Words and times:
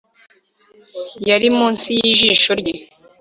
Yari 1.29 1.47
munsi 1.57 1.87
yijisho 2.01 2.51
rye 2.59 2.75